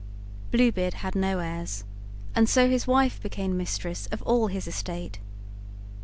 [0.49, 1.83] Blue Beard had no heirs,
[2.33, 5.19] and so his wife became mistress of all his estate.